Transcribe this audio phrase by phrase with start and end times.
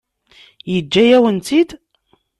[0.71, 1.69] Yeǧǧa-yawen-tt-id?